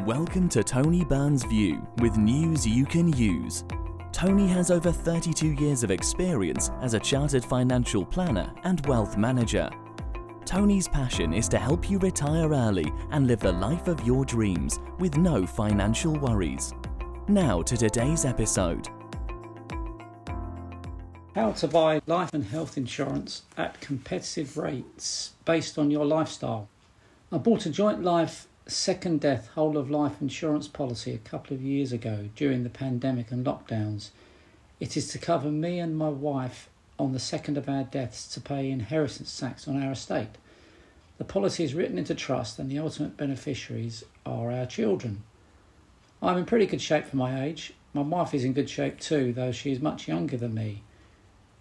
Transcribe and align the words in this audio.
Welcome 0.00 0.50
to 0.50 0.62
Tony 0.62 1.02
Byrne's 1.02 1.44
View 1.44 1.86
with 2.02 2.18
news 2.18 2.66
you 2.66 2.84
can 2.84 3.10
use. 3.14 3.64
Tony 4.12 4.46
has 4.48 4.70
over 4.70 4.92
32 4.92 5.52
years 5.52 5.82
of 5.82 5.90
experience 5.90 6.70
as 6.82 6.92
a 6.92 7.00
chartered 7.00 7.42
financial 7.42 8.04
planner 8.04 8.52
and 8.64 8.84
wealth 8.86 9.16
manager. 9.16 9.70
Tony's 10.44 10.88
passion 10.88 11.32
is 11.32 11.48
to 11.48 11.58
help 11.58 11.88
you 11.88 11.98
retire 12.00 12.52
early 12.52 12.92
and 13.12 13.26
live 13.26 13.40
the 13.40 13.52
life 13.52 13.88
of 13.88 14.04
your 14.04 14.26
dreams 14.26 14.78
with 14.98 15.16
no 15.16 15.46
financial 15.46 16.12
worries. 16.12 16.74
Now 17.28 17.62
to 17.62 17.74
today's 17.74 18.26
episode. 18.26 18.88
How 21.34 21.52
to 21.52 21.68
buy 21.68 22.02
life 22.06 22.34
and 22.34 22.44
health 22.44 22.76
insurance 22.76 23.42
at 23.56 23.80
competitive 23.80 24.58
rates 24.58 25.32
based 25.46 25.78
on 25.78 25.90
your 25.90 26.04
lifestyle. 26.04 26.68
I 27.32 27.38
bought 27.38 27.64
a 27.64 27.70
joint 27.70 28.02
life 28.02 28.48
second 28.66 29.20
death 29.20 29.48
whole 29.48 29.76
of 29.76 29.90
life 29.90 30.22
insurance 30.22 30.68
policy 30.68 31.12
a 31.12 31.18
couple 31.18 31.54
of 31.54 31.62
years 31.62 31.92
ago 31.92 32.30
during 32.34 32.62
the 32.62 32.70
pandemic 32.70 33.30
and 33.30 33.44
lockdowns. 33.44 34.08
It 34.80 34.96
is 34.96 35.08
to 35.08 35.18
cover 35.18 35.50
me 35.50 35.78
and 35.78 35.96
my 35.96 36.08
wife 36.08 36.70
on 36.98 37.12
the 37.12 37.18
second 37.18 37.58
of 37.58 37.68
our 37.68 37.84
deaths 37.84 38.26
to 38.28 38.40
pay 38.40 38.70
inheritance 38.70 39.38
tax 39.38 39.68
on 39.68 39.82
our 39.82 39.92
estate. 39.92 40.38
The 41.18 41.24
policy 41.24 41.62
is 41.62 41.74
written 41.74 41.98
into 41.98 42.14
trust 42.14 42.58
and 42.58 42.70
the 42.70 42.78
ultimate 42.78 43.16
beneficiaries 43.16 44.02
are 44.24 44.50
our 44.50 44.66
children. 44.66 45.22
I'm 46.22 46.38
in 46.38 46.46
pretty 46.46 46.66
good 46.66 46.80
shape 46.80 47.06
for 47.06 47.16
my 47.16 47.44
age. 47.44 47.74
My 47.92 48.00
wife 48.00 48.32
is 48.32 48.44
in 48.44 48.54
good 48.54 48.70
shape 48.70 48.98
too, 48.98 49.32
though 49.32 49.52
she 49.52 49.72
is 49.72 49.80
much 49.80 50.08
younger 50.08 50.38
than 50.38 50.54
me. 50.54 50.82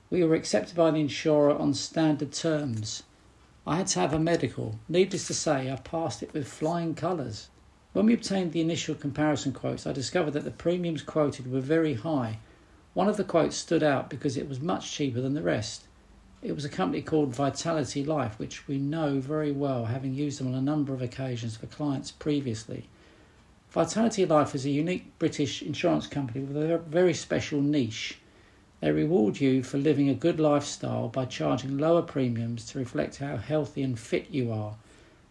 We 0.09 0.23
were 0.23 0.35
accepted 0.35 0.75
by 0.75 0.91
the 0.91 1.01
insurer 1.01 1.51
on 1.51 1.73
standard 1.73 2.31
terms. 2.31 3.03
I 3.65 3.77
had 3.77 3.87
to 3.87 3.99
have 3.99 4.13
a 4.13 4.19
medical. 4.19 4.79
Needless 4.89 5.27
to 5.27 5.33
say, 5.33 5.71
I 5.71 5.77
passed 5.77 6.21
it 6.21 6.33
with 6.33 6.47
flying 6.47 6.95
colours. 6.95 7.49
When 7.93 8.07
we 8.07 8.13
obtained 8.13 8.51
the 8.51 8.59
initial 8.59 8.93
comparison 8.93 9.53
quotes, 9.53 9.87
I 9.87 9.93
discovered 9.93 10.31
that 10.31 10.43
the 10.43 10.51
premiums 10.51 11.01
quoted 11.01 11.49
were 11.49 11.61
very 11.61 11.93
high. 11.93 12.39
One 12.93 13.07
of 13.07 13.15
the 13.17 13.23
quotes 13.23 13.55
stood 13.55 13.81
out 13.81 14.09
because 14.09 14.35
it 14.35 14.49
was 14.49 14.59
much 14.59 14.91
cheaper 14.91 15.21
than 15.21 15.33
the 15.33 15.41
rest. 15.41 15.85
It 16.41 16.55
was 16.55 16.65
a 16.65 16.69
company 16.69 17.01
called 17.01 17.33
Vitality 17.33 18.03
Life, 18.03 18.37
which 18.37 18.67
we 18.67 18.77
know 18.77 19.21
very 19.21 19.53
well, 19.53 19.85
having 19.85 20.13
used 20.13 20.41
them 20.41 20.47
on 20.47 20.55
a 20.55 20.61
number 20.61 20.93
of 20.93 21.01
occasions 21.01 21.55
for 21.55 21.67
clients 21.67 22.11
previously. 22.11 22.89
Vitality 23.69 24.25
Life 24.25 24.53
is 24.53 24.65
a 24.65 24.69
unique 24.71 25.17
British 25.19 25.61
insurance 25.61 26.05
company 26.05 26.43
with 26.43 26.57
a 26.57 26.79
very 26.79 27.13
special 27.13 27.61
niche. 27.61 28.17
They 28.83 28.91
reward 28.91 29.39
you 29.39 29.63
for 29.63 29.77
living 29.77 30.09
a 30.09 30.13
good 30.13 30.41
lifestyle 30.41 31.07
by 31.07 31.23
charging 31.23 31.77
lower 31.77 32.01
premiums 32.01 32.65
to 32.65 32.79
reflect 32.79 33.19
how 33.19 33.37
healthy 33.37 33.81
and 33.81 33.97
fit 33.97 34.27
you 34.29 34.51
are. 34.51 34.75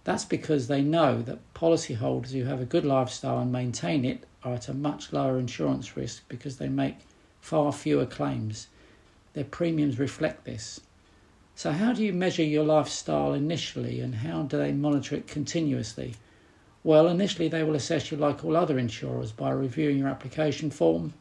That's 0.05 0.25
because 0.25 0.69
they 0.69 0.81
know 0.81 1.21
that 1.21 1.53
policyholders 1.53 2.31
who 2.31 2.45
have 2.45 2.63
a 2.63 2.65
good 2.65 2.87
lifestyle 2.87 3.41
and 3.41 3.53
maintain 3.53 4.07
it 4.07 4.25
are 4.43 4.55
at 4.55 4.71
a 4.71 4.73
much 4.73 5.13
lower 5.13 5.39
insurance 5.39 5.99
risk 5.99 6.23
because 6.29 6.57
they 6.57 6.71
make 6.71 6.97
far 7.43 7.75
fewer 7.75 8.07
claims. 8.07 8.69
Their 9.35 9.45
premiums 9.45 9.99
reflect 9.99 10.47
this. 10.47 10.81
So, 11.55 11.73
how 11.73 11.93
do 11.93 12.03
you 12.03 12.15
measure 12.15 12.43
your 12.43 12.65
lifestyle 12.65 13.35
initially 13.35 14.01
and 14.01 14.15
how 14.15 14.45
do 14.45 14.57
they 14.57 14.73
monitor 14.73 15.17
it 15.17 15.27
continuously? 15.27 16.15
Well, 16.83 17.07
initially, 17.07 17.49
they 17.49 17.65
will 17.65 17.75
assess 17.75 18.11
you 18.11 18.17
like 18.17 18.47
all 18.47 18.57
other 18.57 18.79
insurers 18.79 19.31
by 19.31 19.51
reviewing 19.51 19.99
your 19.99 20.09
application 20.09 20.71
form 20.71 21.13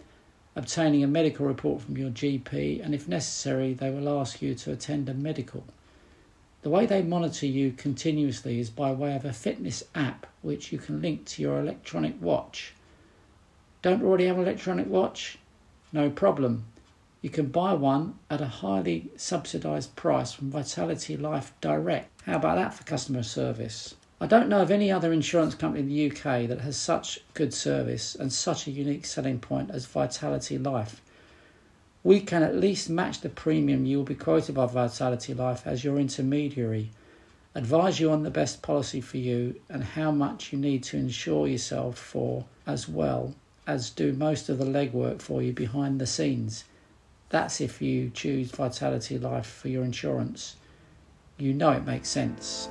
obtaining 0.56 1.04
a 1.04 1.08
medical 1.08 1.46
report 1.46 1.82
from 1.82 1.98
your 1.98 2.10
GP, 2.10 2.84
and 2.84 2.94
if 2.94 3.08
necessary, 3.08 3.74
they 3.74 3.90
will 3.90 4.20
ask 4.20 4.42
you 4.42 4.54
to 4.56 4.72
attend 4.72 5.08
a 5.08 5.14
medical. 5.14 5.64
The 6.62 6.70
way 6.70 6.86
they 6.86 7.02
monitor 7.02 7.48
you 7.48 7.72
continuously 7.72 8.60
is 8.60 8.70
by 8.70 8.92
way 8.92 9.16
of 9.16 9.26
a 9.26 9.34
fitness 9.34 9.84
app 9.96 10.28
which 10.42 10.72
you 10.72 10.78
can 10.78 11.02
link 11.02 11.26
to 11.26 11.42
your 11.42 11.60
electronic 11.60 12.22
watch. 12.22 12.74
Don't 13.82 14.04
already 14.04 14.26
have 14.28 14.38
an 14.38 14.44
electronic 14.44 14.88
watch? 14.88 15.40
No 15.92 16.10
problem. 16.10 16.66
You 17.22 17.30
can 17.30 17.48
buy 17.48 17.74
one 17.74 18.20
at 18.30 18.42
a 18.42 18.48
highly 18.48 19.10
subsidised 19.16 19.96
price 19.96 20.34
from 20.34 20.52
Vitality 20.52 21.18
Life 21.18 21.54
Direct. 21.62 22.10
How 22.26 22.36
about 22.36 22.56
that 22.56 22.74
for 22.74 22.84
customer 22.84 23.24
service? 23.24 23.96
I 24.22 24.28
don't 24.28 24.50
know 24.50 24.62
of 24.62 24.70
any 24.70 24.92
other 24.92 25.12
insurance 25.12 25.56
company 25.56 25.80
in 25.82 25.90
the 25.90 26.12
UK 26.12 26.48
that 26.48 26.62
has 26.62 26.78
such 26.78 27.22
good 27.34 27.56
service 27.56 28.14
and 28.14 28.32
such 28.32 28.68
a 28.68 28.72
unique 28.72 29.08
selling 29.08 29.40
point 29.40 29.72
as 29.72 29.88
Vitality 29.88 30.60
Life. 30.60 31.02
We 32.04 32.20
can 32.20 32.44
at 32.44 32.56
least 32.56 32.88
match 32.88 33.22
the 33.22 33.30
premium 33.30 33.88
you 33.88 33.98
will 33.98 34.06
be 34.06 34.14
quoted 34.14 34.54
by 34.54 34.68
Vitality 34.68 35.34
Life 35.34 35.66
as 35.66 35.84
your 35.84 35.98
intermediary, 35.98 36.92
advise 37.56 38.00
you 38.00 38.12
on 38.12 38.22
the 38.22 38.30
best 38.30 38.62
policy 38.62 39.02
for 39.02 39.18
you 39.18 39.60
and 39.70 39.84
how 39.84 40.12
much 40.12 40.54
you 40.54 40.60
need 40.60 40.84
to 40.84 40.98
insure 40.98 41.48
yourself 41.48 41.98
for, 41.98 42.46
as 42.68 42.88
well 42.88 43.34
as 43.66 43.90
do 43.90 44.14
most 44.14 44.50
of 44.50 44.60
the 44.60 44.66
legwork 44.66 45.20
for 45.20 45.42
you 45.42 45.52
behind 45.52 46.00
the 46.00 46.06
scenes. 46.06 46.66
That's 47.30 47.60
if 47.60 47.82
you 47.82 48.12
choose 48.12 48.52
Vitality 48.52 49.18
Life 49.18 49.48
for 49.48 49.70
your 49.70 49.84
insurance. 49.84 50.58
You 51.40 51.56
know 51.56 51.72
it 51.72 51.88
makes 51.88 52.10
sense. 52.10 52.70